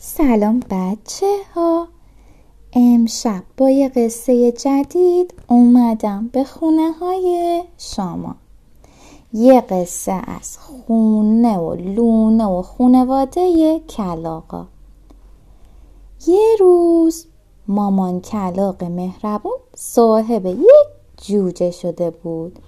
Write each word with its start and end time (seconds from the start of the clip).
سلام 0.00 0.60
بچه 0.70 1.36
ها 1.54 1.88
امشب 2.72 3.42
با 3.56 3.70
یه 3.70 3.88
قصه 3.88 4.52
جدید 4.52 5.34
اومدم 5.48 6.30
به 6.32 6.44
خونه 6.44 6.92
های 6.92 7.62
شما. 7.78 8.34
یه 9.32 9.60
قصه 9.60 10.12
از 10.12 10.58
خونه 10.58 11.58
و 11.58 11.74
لونه 11.74 12.46
و 12.46 12.62
خونواده 12.62 13.78
کلاقا 13.78 14.66
یه 16.26 16.56
روز 16.60 17.26
مامان 17.68 18.20
کلاق 18.20 18.84
مهربون 18.84 19.58
صاحب 19.74 20.46
یک 20.46 20.88
جوجه 21.26 21.70
شده 21.70 22.10
بود. 22.10 22.58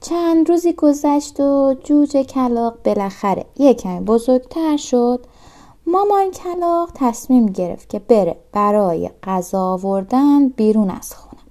چند 0.00 0.48
روزی 0.48 0.72
گذشت 0.72 1.40
و 1.40 1.74
جوجه 1.84 2.24
کلاق 2.24 2.74
بالاخره 2.84 3.44
یکمی 3.58 4.00
بزرگتر 4.00 4.76
شد. 4.76 5.26
مامان 5.86 6.30
کلاق 6.30 6.90
تصمیم 6.94 7.46
گرفت 7.46 7.88
که 7.88 7.98
بره 7.98 8.36
برای 8.52 9.10
غذا 9.22 9.72
آوردن 9.72 10.48
بیرون 10.48 10.90
از 10.90 11.14
خونه. 11.14 11.42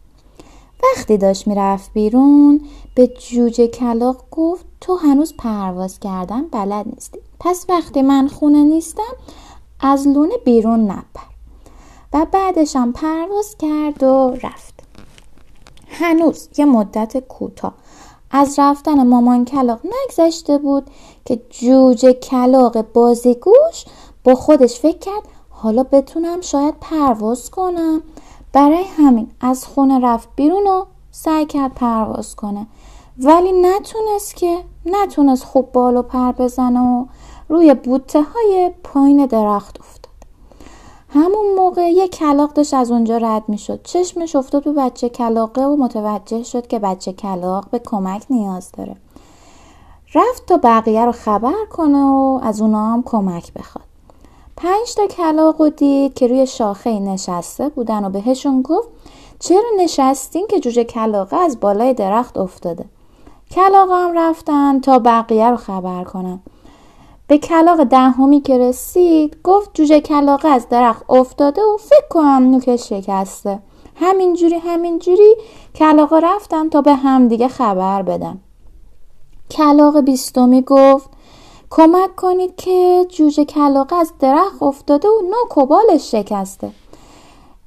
وقتی 0.83 1.17
داشت 1.17 1.47
می‌رفت 1.47 1.93
بیرون 1.93 2.61
به 2.95 3.07
جوجه 3.07 3.67
کلاق 3.67 4.23
گفت 4.31 4.65
تو 4.81 4.95
هنوز 4.95 5.33
پرواز 5.37 5.99
کردن 5.99 6.47
بلد 6.47 6.85
نیستی. 6.87 7.19
پس 7.39 7.65
وقتی 7.69 8.01
من 8.01 8.27
خونه 8.27 8.63
نیستم 8.63 9.13
از 9.79 10.07
لونه 10.07 10.37
بیرون 10.37 10.79
نپر. 10.91 11.25
و 12.13 12.25
بعدشم 12.31 12.91
پرواز 12.91 13.55
کرد 13.59 14.03
و 14.03 14.37
رفت. 14.43 14.73
هنوز 15.87 16.49
یه 16.57 16.65
مدت 16.65 17.17
کوتاه. 17.17 17.73
از 18.31 18.59
رفتن 18.59 19.07
مامان 19.07 19.45
کلاق 19.45 19.79
نگذشته 19.85 20.57
بود 20.57 20.89
که 21.25 21.41
جوجه 21.49 22.13
کلاق 22.13 22.81
بازیگوش 22.81 23.85
با 24.25 24.35
خودش 24.35 24.79
فکر 24.79 24.97
کرد 24.97 25.23
حالا 25.49 25.83
بتونم 25.83 26.41
شاید 26.41 26.75
پرواز 26.81 27.51
کنم. 27.51 28.01
برای 28.53 28.83
همین 28.97 29.31
از 29.41 29.65
خونه 29.65 29.99
رفت 29.99 30.29
بیرون 30.35 30.67
و 30.67 30.85
سعی 31.11 31.45
کرد 31.45 31.73
پرواز 31.73 32.35
کنه. 32.35 32.67
ولی 33.17 33.51
نتونست 33.51 34.35
که 34.35 34.57
نتونست 34.85 35.43
خوب 35.43 35.71
بالو 35.71 36.01
پر 36.01 36.31
بزنه 36.31 36.79
و 36.79 37.05
روی 37.49 37.73
بوته 37.73 38.21
های 38.21 38.71
پایین 38.83 39.25
درخت 39.25 39.79
افتاد. 39.79 40.13
همون 41.09 41.55
موقع 41.55 41.89
یه 41.89 42.07
کلاق 42.07 42.53
داشت 42.53 42.73
از 42.73 42.91
اونجا 42.91 43.17
رد 43.17 43.43
می‌شد. 43.47 43.83
چشمش 43.83 44.35
افتاد 44.35 44.63
به 44.63 44.73
بچه 44.73 45.09
کلاقه 45.09 45.61
و 45.61 45.75
متوجه 45.75 46.43
شد 46.43 46.67
که 46.67 46.79
بچه 46.79 47.13
کلاق 47.13 47.69
به 47.69 47.79
کمک 47.79 48.25
نیاز 48.29 48.71
داره. 48.71 48.95
رفت 50.15 50.45
تا 50.45 50.57
بقیه 50.63 51.05
رو 51.05 51.11
خبر 51.11 51.65
کنه 51.71 52.03
و 52.03 52.39
از 52.43 52.61
اونا 52.61 52.93
هم 52.93 53.03
کمک 53.03 53.53
بخواد. 53.53 53.85
پنج 54.57 54.95
تا 54.95 55.07
کلاق 55.07 55.61
و 55.61 55.69
دید 55.69 56.13
که 56.13 56.27
روی 56.27 56.47
شاخه 56.47 56.99
نشسته 56.99 57.69
بودن 57.69 58.05
و 58.05 58.09
بهشون 58.09 58.61
گفت 58.61 58.87
چرا 59.39 59.69
نشستین 59.77 60.47
که 60.47 60.59
جوجه 60.59 60.83
کلاقه 60.83 61.37
از 61.37 61.59
بالای 61.59 61.93
درخت 61.93 62.37
افتاده؟ 62.37 62.85
کلاق 63.51 63.91
هم 63.91 64.17
رفتن 64.17 64.79
تا 64.79 64.99
بقیه 64.99 65.49
رو 65.49 65.55
خبر 65.55 66.03
کنن. 66.03 66.39
به 67.27 67.37
کلاق 67.37 67.83
دهمی 67.83 68.41
که 68.41 68.57
رسید 68.57 69.37
گفت 69.43 69.69
جوجه 69.73 69.99
کلاقه 69.99 70.47
از 70.47 70.69
درخت 70.69 71.03
افتاده 71.09 71.61
و 71.61 71.77
فکر 71.77 72.07
کنم 72.09 72.49
نوکش 72.51 72.89
شکسته. 72.89 73.59
همینجوری 73.95 74.55
همینجوری 74.55 75.35
کلاقه 75.75 76.19
رفتن 76.23 76.69
تا 76.69 76.81
به 76.81 76.95
همدیگه 76.95 77.47
خبر 77.47 78.01
بدن. 78.01 78.39
کلاق 79.51 79.99
بیستمی 79.99 80.61
گفت 80.61 81.09
کمک 81.69 82.15
کنید 82.15 82.55
که 82.55 83.05
جوجه 83.09 83.45
کلاقه 83.45 83.95
از 83.95 84.11
درخت 84.19 84.63
افتاده 84.63 85.07
و 85.07 85.21
نوک 85.21 85.57
و 85.57 85.65
بالش 85.65 86.11
شکسته. 86.11 86.71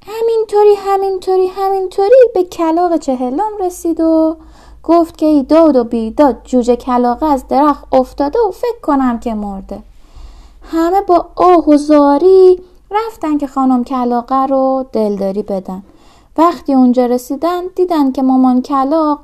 همینطوری 0.07 0.75
همینطوری 0.75 1.47
همینطوری 1.47 2.15
به 2.33 2.43
کلاق 2.43 2.97
چهلم 2.97 3.57
رسید 3.59 3.99
و 3.99 4.35
گفت 4.83 5.17
که 5.17 5.25
ای 5.25 5.43
داد 5.43 5.75
و 5.75 5.83
بیداد 5.83 6.41
جوجه 6.43 6.75
کلاقه 6.75 7.25
از 7.25 7.47
درخت 7.47 7.83
افتاده 7.91 8.39
و 8.39 8.51
فکر 8.51 8.79
کنم 8.81 9.19
که 9.19 9.33
مرده. 9.33 9.83
همه 10.63 11.01
با 11.01 11.27
آه 11.35 11.69
و 11.69 11.77
زاری 11.77 12.61
رفتن 12.91 13.37
که 13.37 13.47
خانم 13.47 13.83
کلاقه 13.83 14.45
رو 14.45 14.85
دلداری 14.93 15.43
بدن. 15.43 15.83
وقتی 16.37 16.73
اونجا 16.73 17.05
رسیدن 17.05 17.61
دیدن 17.75 18.11
که 18.11 18.21
مامان 18.21 18.61
کلاق 18.61 19.19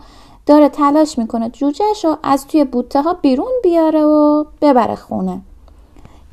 داره 0.46 0.70
تلاش 0.70 1.18
می‌کنه 1.18 1.50
جوجهش 1.50 2.06
رو 2.06 2.18
از 2.24 2.48
توی 2.48 2.66
بوته 2.66 3.02
ها 3.02 3.14
بیرون 3.14 3.52
بیاره 3.64 4.06
و 4.06 4.46
ببره 4.62 4.96
خونه. 4.96 5.42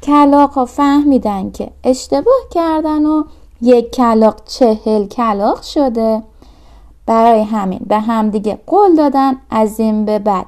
کلاق 0.02 0.50
ها 0.50 0.64
فهمیدن 0.64 1.50
که 1.50 1.70
اشتباه 1.84 2.40
کردن 2.50 3.06
و 3.06 3.24
یک 3.62 3.90
کلاق 3.90 4.44
چهل 4.44 5.06
کلاق 5.06 5.62
شده. 5.62 6.22
برای 7.06 7.42
همین 7.42 7.80
به 7.86 7.98
همدیگه 7.98 8.58
قول 8.66 8.94
دادن 8.94 9.36
از 9.50 9.80
این 9.80 10.04
به 10.04 10.18
بعد. 10.18 10.46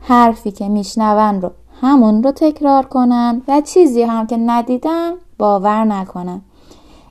حرفی 0.00 0.50
که 0.50 0.68
میشنون 0.68 1.42
رو 1.42 1.50
همون 1.80 2.22
رو 2.22 2.32
تکرار 2.32 2.86
کنن 2.86 3.42
و 3.48 3.60
چیزی 3.60 4.02
هم 4.02 4.26
که 4.26 4.36
ندیدن 4.36 5.12
باور 5.38 5.84
نکنن. 5.84 6.40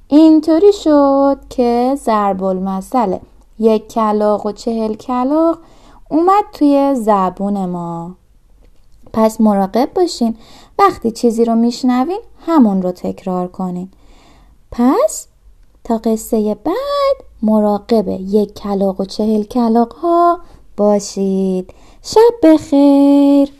اینطوری 0.07 0.73
شد 0.73 1.37
که 1.49 1.93
ضرب 1.95 2.43
المثل 2.43 3.17
یک 3.59 3.87
کلاق 3.87 4.45
و 4.45 4.51
چهل 4.51 4.93
کلاق 4.93 5.57
اومد 6.09 6.43
توی 6.53 6.95
زبون 6.95 7.65
ما. 7.65 8.15
پس 9.13 9.41
مراقب 9.41 9.89
باشین 9.95 10.35
وقتی 10.79 11.11
چیزی 11.11 11.45
رو 11.45 11.55
میشنوین 11.55 12.19
همون 12.45 12.81
رو 12.81 12.91
تکرار 12.91 13.47
کنین. 13.47 13.89
پس 14.71 15.27
تا 15.83 15.97
قصه 15.97 16.55
بعد 16.55 17.25
مراقب 17.41 18.07
یک 18.07 18.53
کلاق 18.53 19.01
و 19.01 19.05
چهل 19.05 19.43
کلاق 19.43 19.93
ها 19.93 20.39
باشید. 20.77 21.73
شب 22.01 22.33
بخیر. 22.43 23.51